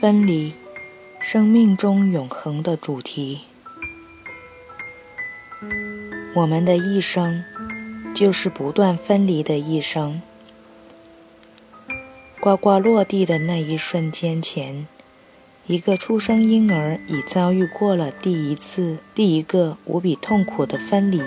[0.00, 0.52] 分离，
[1.18, 3.40] 生命中永恒的主题。
[6.36, 7.42] 我们的一生，
[8.14, 10.22] 就是不断分离的一生。
[12.38, 14.86] 呱呱落地的那一瞬间前，
[15.66, 21.20] 一个出生婴儿已遭遇过了第一次、第一个无比痛苦的分离，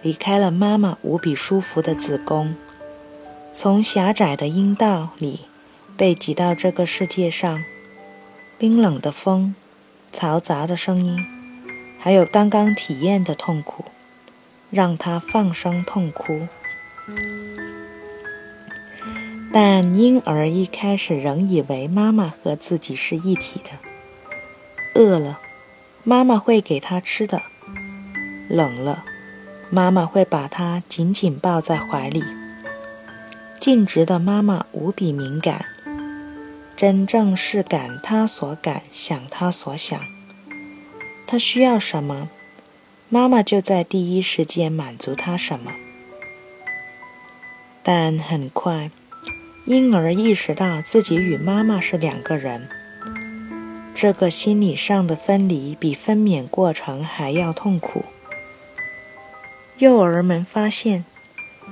[0.00, 2.56] 离开了妈妈无比舒服的子宫，
[3.52, 5.40] 从狭窄的阴道里。
[5.96, 7.62] 被挤到这个世界上，
[8.58, 9.54] 冰冷的风，
[10.12, 11.24] 嘈杂的声音，
[12.00, 13.84] 还有刚刚体验的痛苦，
[14.70, 16.48] 让他放声痛哭。
[19.52, 23.70] 但婴儿一开始仍以为妈妈和自己是一体的。
[25.00, 25.38] 饿了，
[26.02, 27.38] 妈妈会给他吃的；
[28.48, 29.04] 冷了，
[29.70, 32.24] 妈妈会把他紧紧抱在怀里。
[33.60, 35.64] 尽职的妈妈无比敏感。
[36.76, 40.00] 真正是感他所感，想他所想。
[41.26, 42.28] 他需要什么，
[43.08, 45.72] 妈妈就在第一时间满足他什么。
[47.82, 48.90] 但很快，
[49.66, 52.68] 婴儿意识到自己与妈妈是两个人。
[53.94, 58.04] 这个心理上的分离比分娩过程还要痛苦。
[59.78, 61.04] 幼儿们发现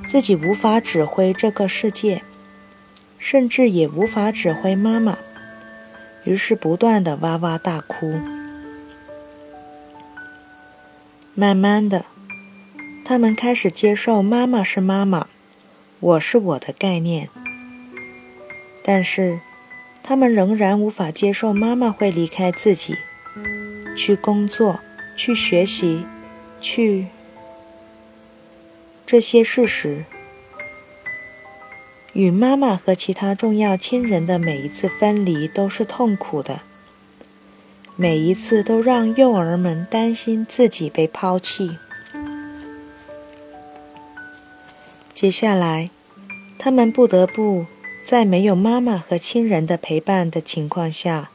[0.06, 2.22] 自己无法指挥这个世界。
[3.22, 5.16] 甚至也无法指挥妈妈，
[6.24, 8.18] 于是不断的哇哇大哭。
[11.32, 12.04] 慢慢的，
[13.04, 15.28] 他们开始接受妈妈是妈妈，
[16.00, 17.28] 我是我的概念。
[18.82, 19.38] 但是，
[20.02, 22.96] 他们仍然无法接受妈妈会离开自己，
[23.96, 24.80] 去工作，
[25.14, 26.04] 去学习，
[26.60, 27.06] 去
[29.06, 30.04] 这些事实。
[32.12, 36.60] 与妈妈和其他重要亲人的每一次分离都是痛苦的，
[37.96, 41.78] 每一次都让幼儿们担心自己被抛弃。
[45.14, 45.88] 接下来，
[46.58, 47.64] 他们不得不
[48.04, 51.30] 在没有妈妈和亲人的陪伴的情况下，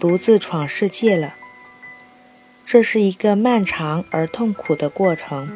[0.00, 1.34] 独自闯世界了。
[2.64, 5.54] 这是一个漫长而痛苦的过程。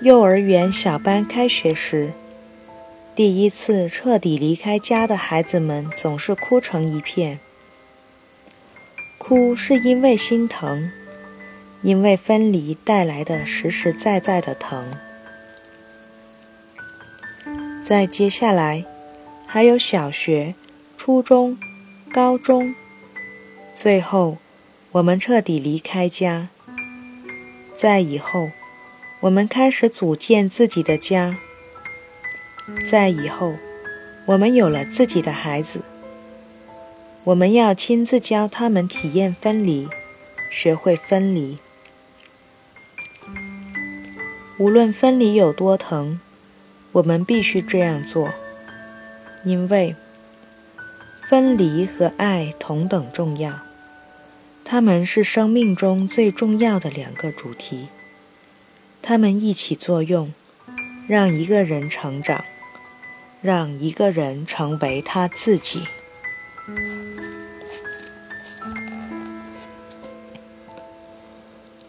[0.00, 2.12] 幼儿园小班开学时。
[3.16, 7.38] 第一次彻底离开家的孩子们总是哭成一片。
[9.18, 10.90] 哭是因为心疼，
[11.82, 14.92] 因为分离带来的实实在在的疼。
[17.84, 18.84] 在接下来，
[19.46, 20.56] 还有小学、
[20.96, 21.56] 初中、
[22.12, 22.74] 高中，
[23.76, 24.38] 最后，
[24.90, 26.48] 我们彻底离开家。
[27.76, 28.50] 在以后，
[29.20, 31.38] 我们开始组建自己的家。
[32.86, 33.56] 在以后，
[34.24, 35.82] 我们有了自己的孩子，
[37.24, 39.86] 我们要亲自教他们体验分离，
[40.50, 41.58] 学会分离。
[44.56, 46.20] 无论分离有多疼，
[46.92, 48.32] 我们必须这样做，
[49.44, 49.94] 因为
[51.28, 53.60] 分离和爱同等重要，
[54.64, 57.88] 它们是生命中最重要的两个主题，
[59.02, 60.32] 它们一起作用，
[61.06, 62.42] 让一个人成长。
[63.44, 65.82] 让一个人成为他自己。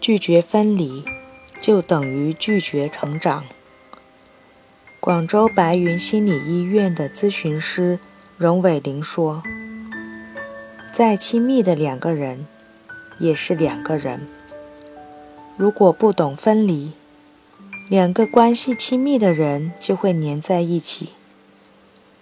[0.02, 1.06] 拒绝分离，
[1.62, 3.46] 就等于拒绝成长。
[5.00, 8.00] 广州白云心理医院的咨询师
[8.36, 9.42] 荣伟玲说
[10.92, 12.46] ：“再亲密的两个人，
[13.18, 14.28] 也是两个人。
[15.56, 16.92] 如果不懂分离，
[17.90, 21.12] 两个关系亲密的人就会粘在一起。”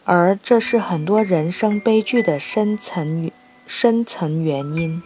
[0.06, 3.31] 而这是很多人生悲剧的深层
[3.66, 5.02] 深层原因。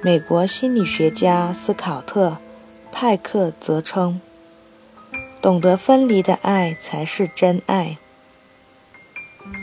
[0.00, 2.30] 美国心理学家斯考特·
[2.90, 4.20] 派克则称
[5.42, 7.98] ：“懂得分离的爱才是真爱，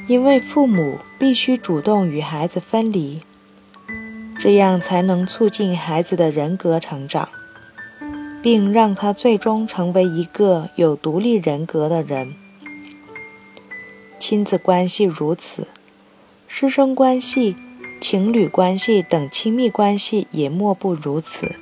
[0.08, 3.20] 因为父母必须主动与孩子分离，
[4.40, 7.28] 这样才能促进孩子的人格成长，
[8.42, 12.36] 并让他最终成为一个有独立人格的人。”
[14.30, 15.68] 亲子关系如此，
[16.48, 17.56] 师生关系、
[18.00, 21.56] 情侣关系等亲密关系也莫不如此。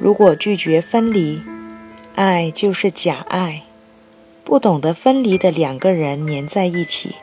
[0.00, 1.40] 如果拒绝分离，
[2.16, 3.62] 爱就是假爱。
[4.42, 7.14] 不懂得分离的两个人粘在一起，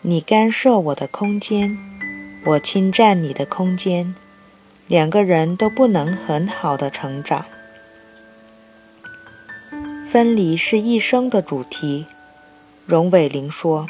[0.00, 1.76] 你干涉我的空间，
[2.46, 4.14] 我侵占你的空间，
[4.86, 7.44] 两个人都不能很好的成长。
[10.10, 12.04] 分离是一生的主题，
[12.84, 13.86] 荣伟玲说：“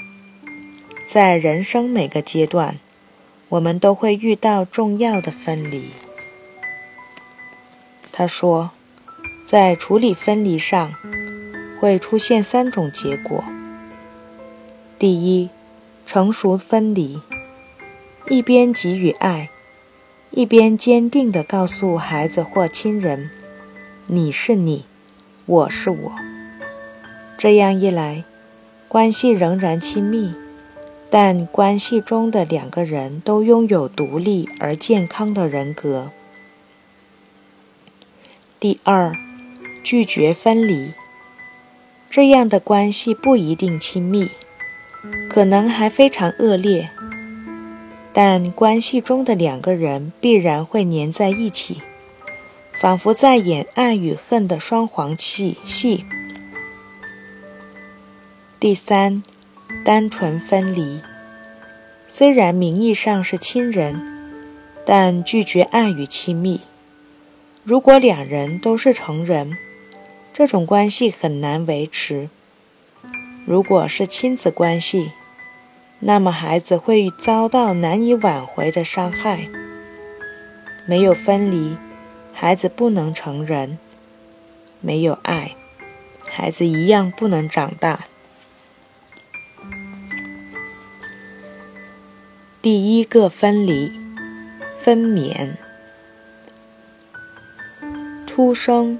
[1.08, 2.78] 在人生每个阶段，
[3.48, 5.92] 我们都会遇到重要的分离。”
[8.12, 8.72] 他说，
[9.46, 10.92] 在处理分离上，
[11.80, 13.42] 会出现三种结果。
[14.98, 15.48] 第一，
[16.04, 17.22] 成熟分离，
[18.28, 19.48] 一边给予爱，
[20.32, 23.30] 一边坚定地告诉孩子或亲人
[24.08, 24.84] ：“你是你，
[25.50, 26.12] 我是我。”
[27.36, 28.22] 这样一来，
[28.86, 30.32] 关系仍然亲密，
[31.10, 36.12] 但关系中的两个人都拥有独立而健康的人格。
[38.60, 39.12] 第二，
[39.82, 40.92] 拒绝分离，
[42.08, 44.30] 这样的关系不一定亲密。
[45.28, 46.90] 可能还非常恶劣，
[48.12, 51.82] 但关系中的两个人必然会粘在一起，
[52.80, 56.06] 仿佛在演爱与恨的双簧戏戏。
[58.58, 59.22] 第三，
[59.84, 61.02] 单纯分离，
[62.08, 64.00] 虽然名义上是亲人，
[64.86, 66.62] 但拒绝爱与亲密。
[67.64, 69.58] 如果两人都是成人，
[70.32, 72.30] 这种关系很难维持。
[73.44, 75.12] 如果是亲子关系，
[75.98, 79.46] 那么孩子会遭到难以挽回的伤害。
[80.86, 81.76] 没有分离，
[82.42, 83.76] 孩子不能成人；
[84.80, 85.56] 没有爱，
[86.26, 88.06] 孩子一样不能长大。
[92.62, 93.92] 第一个分离，
[94.78, 95.56] 分娩。
[98.26, 98.98] 出生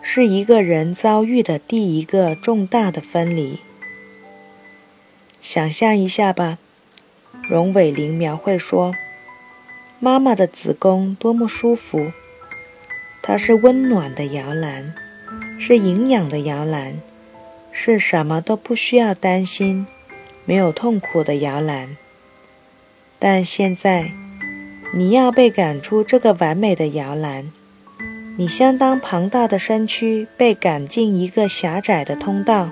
[0.00, 3.58] 是一个人遭遇的第一个重大的分离。
[5.40, 6.58] 想象一下吧，
[7.48, 8.94] 荣伟玲描绘说
[9.98, 12.12] ：“妈妈的子宫多么舒服，
[13.30, 14.92] 它是温暖的摇篮，
[15.56, 17.00] 是营养的摇篮，
[17.70, 19.86] 是什么都不需要担心、
[20.44, 21.96] 没有痛苦的摇篮。
[23.20, 24.10] 但现在，
[24.92, 27.52] 你要被赶出这个完美的摇篮，
[28.36, 32.70] 你相当庞大的身躯被赶进一个狭窄的通道。”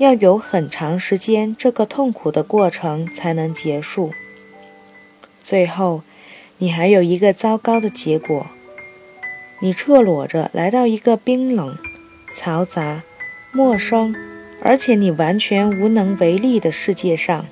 [0.00, 4.14] 要有很长时间，这个痛苦的过程才能结束。
[5.42, 6.00] 最后，
[6.56, 8.46] 你还有一个糟糕的结果：
[9.60, 11.78] 你赤裸着来到一个冰冷、
[12.34, 13.02] 嘈杂、
[13.52, 14.14] 陌生，
[14.62, 17.46] 而且你完全无能为力的世界上。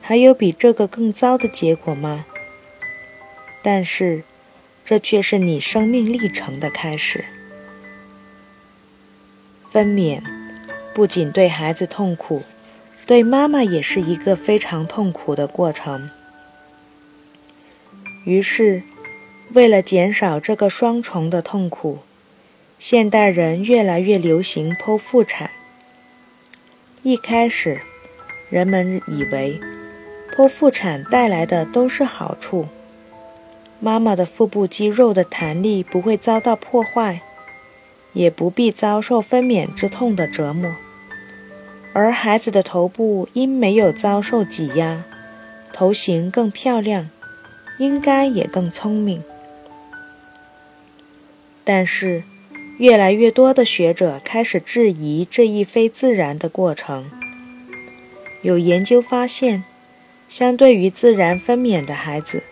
[0.00, 2.26] 还有比这个更糟的结果吗？
[3.62, 4.22] 但是，
[4.84, 7.24] 这却是你生命历程的开始。
[9.68, 10.22] 分娩。
[10.94, 12.42] 不仅对孩子痛苦，
[13.06, 16.10] 对妈妈也是一个非常痛苦的过程。
[18.24, 18.82] 于是，
[19.54, 22.00] 为了减少这个双重的痛苦，
[22.78, 25.50] 现代人越来越流行剖腹产。
[27.02, 27.80] 一开始，
[28.50, 29.58] 人们以为
[30.36, 32.66] 剖腹产带来的都是好处：
[33.80, 37.22] 妈妈的腹部肌肉的弹力不会遭到破坏，
[38.12, 40.76] 也不必遭受分娩之痛的折磨。
[41.94, 45.04] 而孩子的头部因没有遭受挤压，
[45.72, 47.08] 头型更漂亮，
[47.78, 49.22] 应该也更聪明。
[51.70, 52.22] 但是，
[52.78, 57.10] 越来越多的学者开始质疑这一非自然的过程。
[58.40, 59.64] 有研究发现，
[60.30, 62.42] 相对于自然分娩的孩子，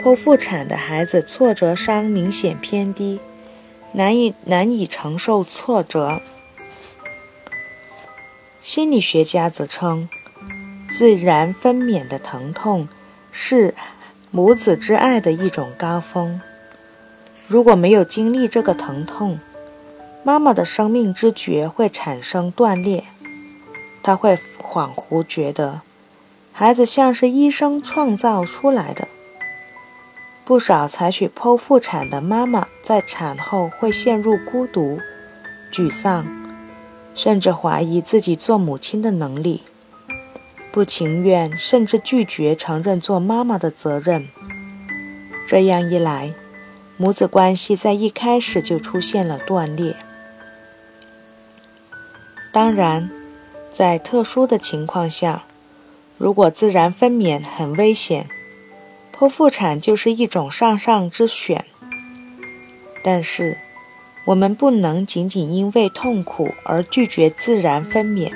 [0.00, 3.18] 剖腹产的孩子挫折伤明显偏低，
[3.90, 6.22] 难以难以承受挫折。
[8.62, 10.08] 心理学家则称，
[10.88, 12.86] 自然分娩的疼痛
[13.32, 13.74] 是
[14.30, 16.40] 母子之爱的一种高峰。
[17.48, 19.40] 如果没有经历这个疼痛，
[20.22, 23.04] 妈妈的生命之觉会产生断裂。
[24.02, 25.80] 她会恍惚觉得，
[26.52, 29.08] 孩子像是医生创造出来的。
[30.44, 34.98] 不少采取剖腹产的妈妈在产后会陷入孤独、
[35.72, 36.26] 沮丧。
[37.14, 39.62] 甚至怀疑自己做母亲的能力，
[40.70, 44.28] 不情愿，甚至拒绝承认做妈妈的责任。
[45.44, 46.32] 这样一来，
[47.00, 49.94] 母子关系在一开始就出现了断裂。
[52.52, 53.08] 当然，
[53.72, 55.44] 在特殊的情况下，
[56.16, 58.26] 如果自然分娩很危险，
[59.16, 61.64] 剖腹产就是一种上上之选。
[63.04, 63.58] 但是，
[64.24, 68.32] 我们不能仅仅因为痛苦而拒绝自然分娩，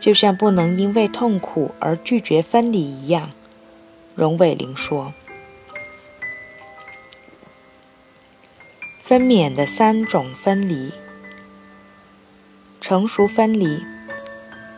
[0.00, 3.28] 就像不能因为痛苦而拒绝分离一样。
[4.14, 5.12] 荣伟玲说
[9.08, 10.92] ：“分娩的三种分离：
[12.78, 13.82] 成熟分离，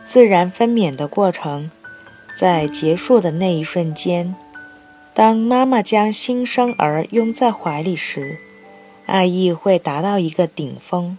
[0.05, 1.69] 自然分娩的过程
[2.37, 4.37] 在结束的那一瞬间，
[5.13, 8.39] 当妈妈将新生儿拥在怀里时，
[9.07, 11.19] 爱意会达到一个顶峰。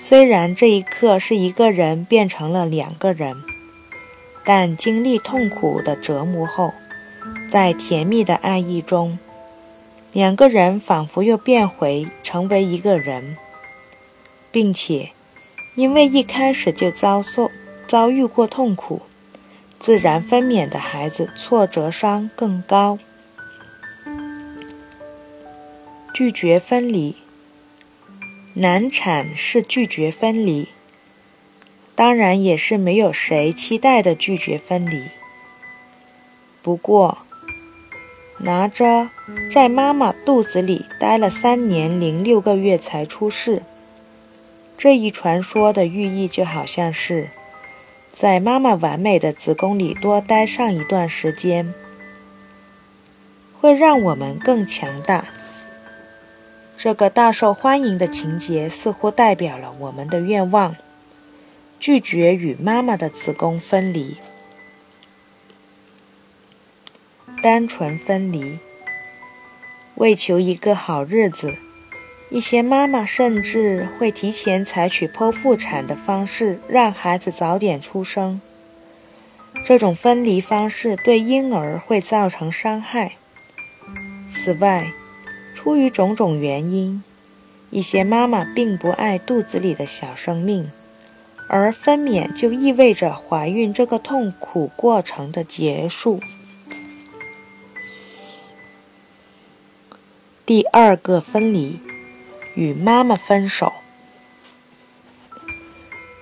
[0.00, 3.36] 虽然这一刻是一个人变成了两个人，
[4.42, 6.72] 但经历痛苦的折磨后，
[7.50, 9.18] 在甜蜜的爱意中，
[10.14, 13.36] 两个人仿佛又变回成为一个人，
[14.52, 15.10] 并且
[15.74, 17.50] 因为一开始就遭受
[17.88, 19.02] 遭遇过痛苦，
[19.80, 23.00] 自然分娩的孩子挫折伤更高。
[26.14, 27.16] 拒绝分离，
[28.54, 30.68] 难产是拒绝分离，
[31.96, 35.06] 当然也是没有谁期待的拒绝分离。
[36.62, 37.18] 不过，
[38.44, 39.08] 拿着
[39.50, 43.62] 在妈妈肚子里待了三年零六个月才出世，
[44.76, 47.30] 这一传说的寓意就好像是，
[48.12, 51.72] 在妈妈完美的子宫里多待上一段时间，
[53.58, 55.24] 会让我们更强大。
[56.76, 60.76] 这个大受欢迎的情节似乎代表了我们的愿望：
[61.80, 64.18] 拒绝与妈妈的子宫分离，
[67.44, 68.58] 单纯分离。
[69.96, 71.54] 为求一个好日子，
[72.30, 78.40] 一些妈妈甚至会提前采取剖腹产的方式，让孩子早点出生。
[79.62, 83.16] 这种分离方式对婴儿会造成伤害。
[84.26, 84.94] 此外，
[85.54, 87.02] 出于种种原因，
[87.68, 90.70] 一些妈妈并不爱肚子里的小生命，
[91.46, 96.20] 而分娩就意味着怀孕这个痛苦过程的结束。
[100.46, 101.80] 第二个分离，
[102.54, 103.72] 与妈妈分手。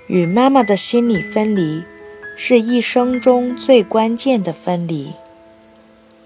[0.07, 1.83] 与妈妈的心理分离，
[2.37, 5.15] 是一生中最关键的分离。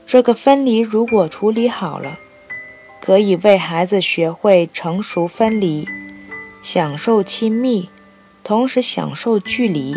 [0.05, 2.19] 这个分离如果处理好了，
[3.01, 5.89] 可以为孩子学会成熟分离，
[6.61, 7.89] 享受亲密，
[8.45, 9.97] 同时享受距离，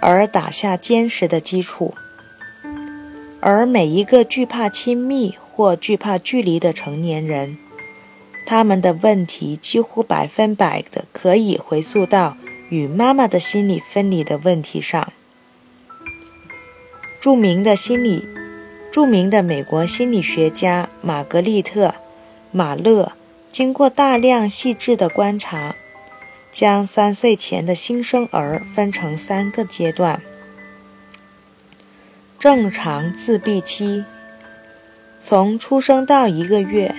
[0.00, 1.96] 而打下坚实的基础。
[3.40, 7.58] 而每一个惧怕亲密或惧怕距离的成年人，
[8.46, 12.38] 他们的问题几乎百分百的可以回溯到
[12.70, 15.12] 与妈妈的心理分离的问题上。
[17.20, 18.26] 著名的心理，
[18.90, 21.94] 著名的美国心理学家玛格丽特。
[22.50, 23.12] 马勒
[23.50, 25.76] 经过大量细致的观察，
[26.50, 30.20] 将三岁前的新生儿分成三个阶段：
[32.38, 34.04] 正常自闭期，
[35.24, 36.96] 从出生到一个月，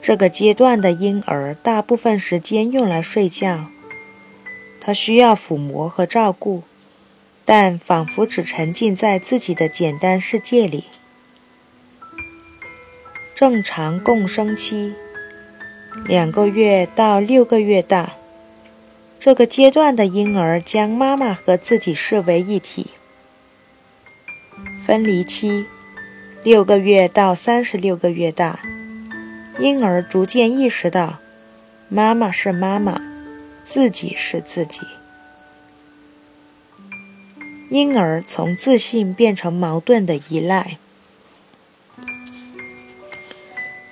[0.00, 3.66] 这个阶段的婴儿大部分时间用来睡觉，
[4.80, 6.62] 他需要抚摸和照顾，
[7.44, 10.84] 但仿佛只沉浸在自己的简单世界里。
[13.34, 14.94] 正常共生期，
[16.06, 18.12] 两个月到六个月大，
[19.18, 22.92] 这个阶段的婴儿将妈妈和自己视为一体。
[24.86, 25.66] 分离期，
[26.44, 28.60] 六个月到三十六个月大，
[29.58, 31.18] 婴儿逐渐意识到，
[31.88, 33.00] 妈妈是妈妈，
[33.64, 34.82] 自己是自己。
[37.70, 40.76] 婴儿从自信变成矛盾的依赖。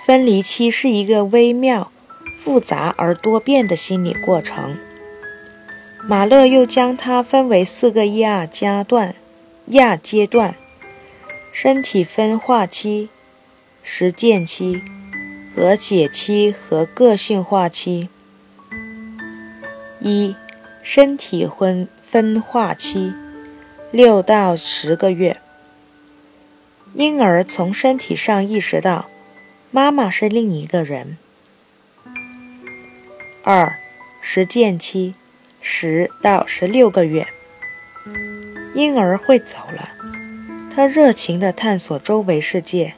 [0.04, 1.90] 分离期是一个微妙、
[2.38, 4.76] 复杂而多变的心理过程。
[6.04, 9.14] 马勒又将它分为四个亚阶段：
[9.68, 10.54] 亚阶段、
[11.52, 13.11] 身体分化期、
[13.82, 14.82] 实践期、
[15.54, 18.09] 和解期和个性化期。
[20.00, 20.35] 一、
[20.82, 23.12] 身体分分化期，
[23.92, 25.40] 六到十个月，
[26.94, 29.06] 婴儿从身体上意识到。
[29.75, 31.16] 妈妈是另一个人。
[33.42, 33.78] 二，
[34.21, 35.14] 实践期，
[35.62, 37.26] 十到十六个月，
[38.75, 39.88] 婴儿会走了，
[40.75, 42.95] 他热情地探索周围世界，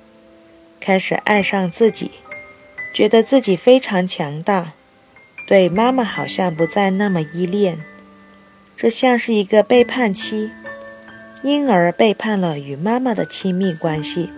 [0.79, 2.13] 开始爱上自己，
[2.95, 4.73] 觉得自己非常强大，
[5.49, 7.81] 对妈妈好像不再那么依恋。
[8.77, 10.53] 这像是一个背叛期，
[11.43, 14.31] 婴儿背叛了与妈妈的亲密关系。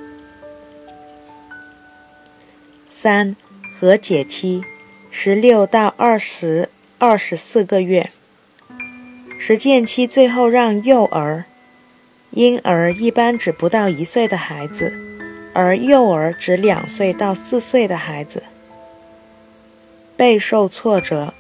[2.91, 3.37] 三
[3.79, 4.63] 和解期，
[5.11, 8.11] 十六到二十二十四个月。
[9.39, 11.45] 实践期最后让幼儿、
[12.37, 14.93] 婴儿一般指不到一岁的孩子，
[15.55, 18.43] 而幼儿指两岁到四岁的孩子。
[20.19, 21.33] 备受挫折，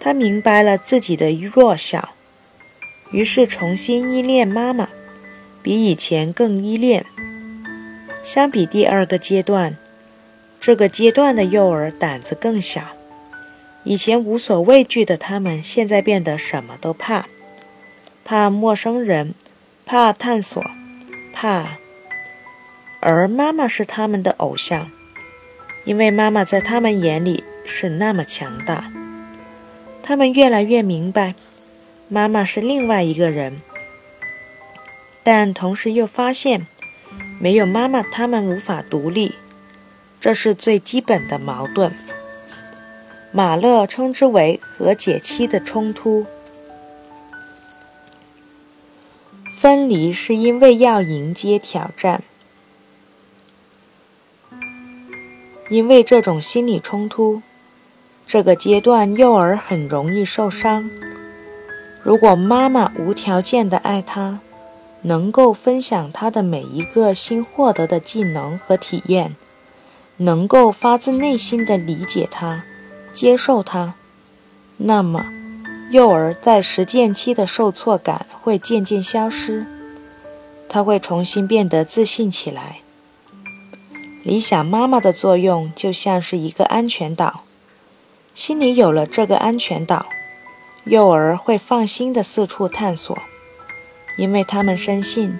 [0.00, 2.16] 他明白了自己的弱小，
[3.12, 4.88] 于是重新依恋妈妈，
[5.62, 7.06] 比以前更依恋。
[8.24, 9.76] 相比第二个阶段，
[10.58, 12.82] 这个阶段的幼儿胆子更小。
[13.84, 17.26] 以前无所畏惧的他们，现在变得什么都怕：
[18.24, 19.34] 怕陌生人，
[19.90, 20.62] 怕探索，
[21.32, 21.78] 怕……
[23.00, 24.90] 而妈妈是他们的偶像，
[25.86, 28.92] 因为妈妈在他们眼里是那么强大。
[30.02, 31.34] 他们越来越明白，
[32.08, 33.62] 妈妈是另外一个人，
[35.22, 36.66] 但同时又发现，
[37.40, 39.36] 没有妈妈，他们无法独立。
[40.20, 41.94] 这是最基本的矛盾。
[43.32, 46.26] 马勒称之为和解期的冲突。
[49.60, 52.22] 分离是因为要迎接挑战，
[55.68, 57.42] 因为这种心理冲突，
[58.24, 60.88] 这个阶段幼儿很容易受伤。
[62.04, 64.38] 如果妈妈无条件的爱他，
[65.02, 69.34] 能够分享他的每一个新获得的技能和体验，
[70.18, 72.62] 能够发自内心的理解他。
[73.12, 73.94] 接受他，
[74.76, 75.26] 那么
[75.90, 79.66] 幼儿在实践期的受挫感会渐渐消失，
[80.68, 82.80] 他会重新变得自信起来。
[84.22, 87.44] 理想妈妈的作用就像是一个安全岛，
[88.34, 90.04] 心里有了这个安全岛，
[90.84, 93.16] 幼儿会放心的四处探索，
[94.18, 95.38] 因为他们深信，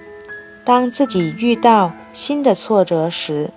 [0.65, 3.51] 当自己遇到新的挫折时。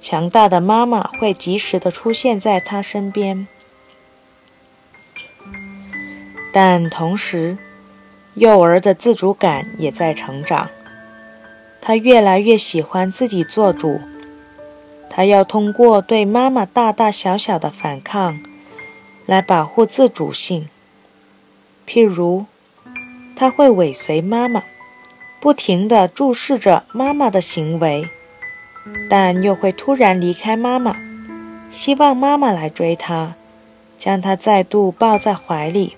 [0.00, 3.46] 强大的妈妈会及时的出现在他身边，
[6.52, 7.56] 但同时，
[8.34, 10.68] 幼儿的自主感也在成长。
[11.80, 14.00] 他越来越喜欢自己做主，
[15.10, 18.38] 他要通过对妈妈大大小小的反抗
[19.26, 20.68] 来保护自主性。
[21.88, 22.46] 譬如，
[23.34, 24.62] 他会尾随妈妈，
[25.40, 28.08] 不停地注视着妈妈的行为。
[29.08, 30.96] 但又会突然离开妈妈，
[31.70, 33.34] 希望妈妈来追他，
[33.96, 35.96] 将他再度抱在怀里。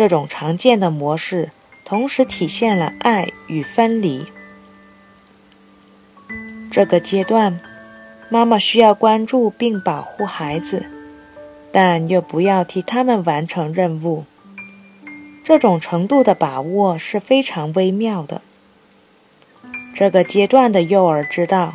[0.00, 1.50] 这种常见的模式，
[1.84, 4.24] 同时体现了爱与分离。
[6.70, 7.60] 这个阶段，
[8.30, 10.86] 妈妈需要关注并保护孩子，
[11.70, 14.24] 但又不要替他们完成任务。
[15.44, 18.40] 这种程度的把握是非常微妙的。
[19.94, 21.74] 这个阶段的幼儿知道，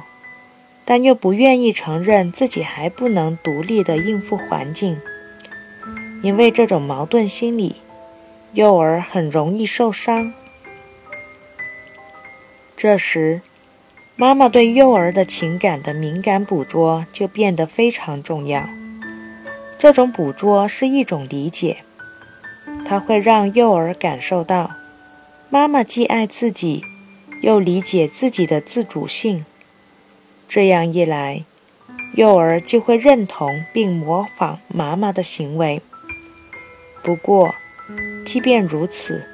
[0.84, 5.00] 但又不愿意承认自己还不能独立地应付环境。
[6.24, 7.76] 因为这种矛盾心理，
[8.56, 10.34] 幼儿很容易受伤。
[12.78, 13.42] 这时，
[14.16, 18.68] 妈妈对幼儿的情感的敏感捕捉就变得非常重要。
[19.78, 21.84] 这种捕捉是一种理解，
[22.86, 24.72] 它会让幼儿感受到，
[25.50, 26.84] 妈妈既爱自己。
[27.42, 29.46] 又理解自己的自主性，
[30.48, 31.44] 这样一来，
[32.16, 35.82] 幼儿就会认同并模仿妈妈的行为。
[37.04, 37.54] 不过，
[38.26, 39.28] 即便如此，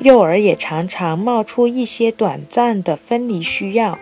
[0.00, 3.98] 幼儿也常常冒出一些短暂的分离需要。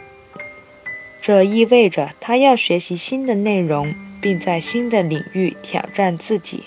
[1.20, 6.64] 这意味着他要学习新的内容，并在新的领域挑战自己。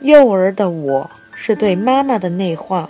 [0.00, 1.10] 幼儿的我。
[1.36, 2.88] 是对妈妈的内化。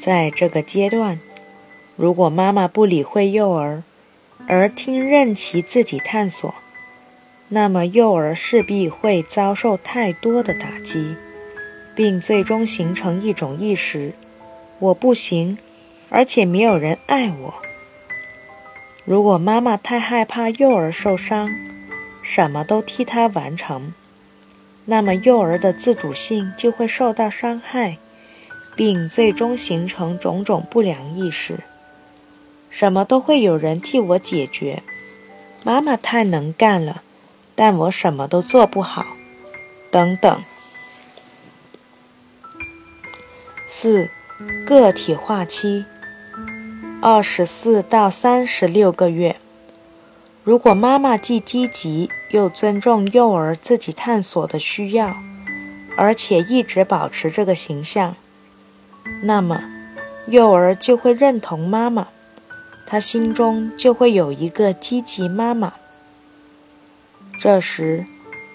[0.00, 1.20] 在这个阶段，
[1.96, 3.82] 如果妈妈不理会幼儿，
[4.48, 6.54] 而听任其自己探索，
[7.48, 11.14] 那么幼儿势必会遭受太多的打击，
[11.94, 14.12] 并最终形成一种意识：
[14.80, 15.56] 我不行，
[16.08, 17.54] 而且没有人爱我。
[19.04, 21.48] 如果妈妈太害怕幼儿受伤，
[22.20, 23.94] 什么都替他完成。
[24.86, 27.98] 那么，幼儿的自主性就会受到伤害，
[28.74, 31.60] 并最终形成种种不良意识。
[32.70, 34.82] 什么都会有人替我解决。
[35.62, 37.02] 妈妈太能干了，
[37.56, 39.04] 但我什么都做不好。
[39.90, 40.42] 等等。
[43.66, 44.08] 四，
[44.64, 45.84] 个体化期，
[47.00, 49.36] 二十四到三十六个月。
[50.44, 55.16] 如果妈妈既积极又尊重幼儿自己探索的需要，
[55.96, 58.14] 而且一直保持这个形象，
[59.22, 59.64] 那么
[60.28, 62.08] 幼儿就会认同妈妈，
[62.86, 65.72] 他心中就会有一个积极妈妈。
[67.38, 68.06] 这时，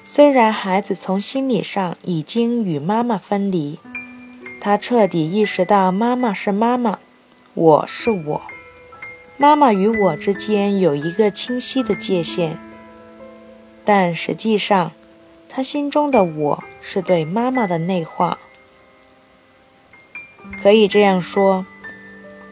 [0.03, 3.77] 虽然孩子从心理上已经与妈妈分离，
[4.59, 6.99] 他彻底意识到妈妈是妈妈，
[7.53, 8.41] 我是我。
[9.37, 12.57] 妈妈与我之间有一个清晰的界限，
[13.85, 14.91] 但实际上，
[15.47, 18.37] 他心中的我是对妈妈的内化。
[20.61, 21.65] 可以这样说，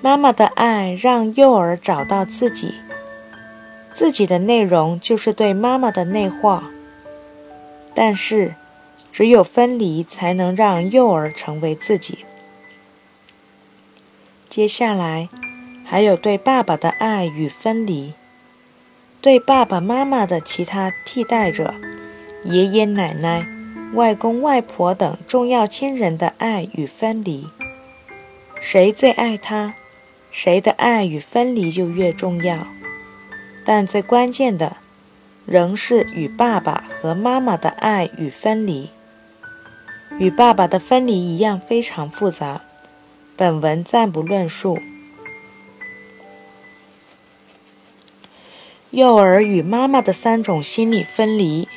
[0.02, 2.76] 妈妈的爱让幼儿找到自己，
[4.00, 6.72] 自己的内容就是对妈妈的内化。
[7.94, 8.56] 但是，
[9.12, 12.20] 只有分离才能让幼儿成为自己。
[14.48, 15.28] 接下来，
[15.84, 18.14] 还有对爸爸的爱与分离，
[19.20, 21.76] 对爸爸妈妈的其他替代者，
[22.46, 23.46] 爷爷奶奶、
[23.96, 27.50] 外公外婆等重要亲人的爱与分离。
[28.62, 29.74] 谁最爱他，
[30.32, 32.66] 谁的爱与分离就越重要。
[33.72, 34.78] 但最关键的，
[35.46, 38.90] 仍是与爸爸和妈妈的爱与分离。
[40.18, 42.64] 与爸爸的分离一样非常复杂，
[43.38, 44.80] 本文暂不论述。
[48.90, 51.68] 幼儿与妈妈的三种心理分离：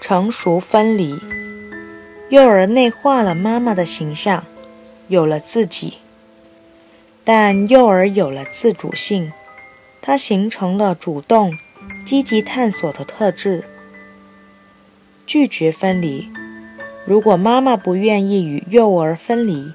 [0.00, 1.18] 成熟分离。
[2.28, 4.44] 幼儿内化了妈妈的形象，
[5.08, 5.94] 有了自己，
[7.24, 9.32] 但幼儿有了自主性，
[10.00, 11.56] 他形成了主动、
[12.04, 13.64] 积极探索的特质。
[15.26, 16.28] 拒绝分离。
[17.04, 19.72] 如果妈妈不愿意与幼儿分离，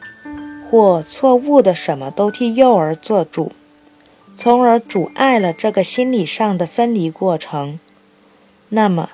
[0.70, 3.52] 或错误的什么都替幼儿做主，
[4.36, 7.80] 从而阻碍了这个心理上的分离过程，
[8.70, 9.12] 那么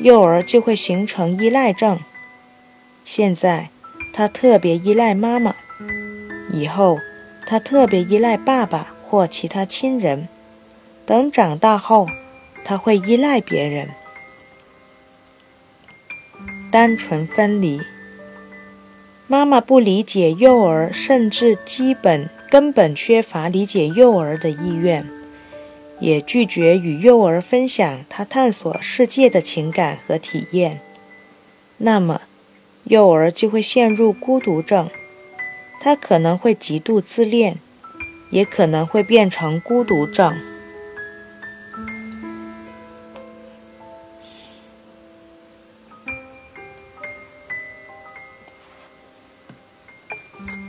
[0.00, 2.00] 幼儿就会形成依赖症。
[3.04, 3.70] 现在，
[4.12, 5.54] 他特别依赖妈妈；
[6.52, 6.98] 以后，
[7.46, 10.26] 他特别依赖爸爸或其他亲人。
[11.06, 12.08] 等长大后，
[12.64, 13.90] 他会依赖别人。
[16.70, 17.80] 单纯分离，
[19.28, 25.06] 妈妈不理解幼儿，甚至基本根本缺乏理解幼儿的意愿，
[26.00, 30.80] 也拒绝与幼儿分享他探索世界的情感和体验。
[31.78, 32.22] 那么，
[32.84, 34.90] 幼儿就会陷入孤独症，
[35.80, 37.58] 他可能会极度自恋，
[38.30, 40.36] 也可能会变成孤独症。
[50.46, 50.60] thank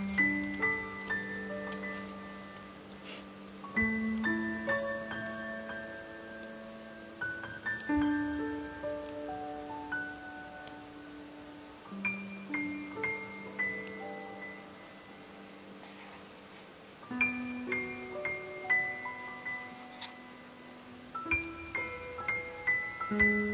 [23.11, 23.41] mm -hmm.
[23.41, 23.46] you